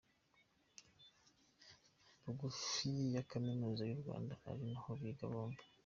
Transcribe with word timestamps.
bugufi 2.23 2.93
ya 3.15 3.23
kaminuza 3.31 3.81
yu 3.89 3.97
Rwanda 4.01 4.33
ari 4.49 4.63
naho 4.71 4.91
biga 5.01 5.25
bombi. 5.33 5.63